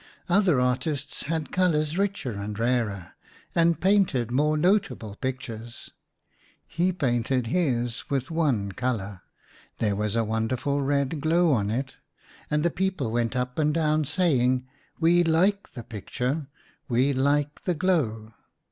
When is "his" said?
7.45-8.09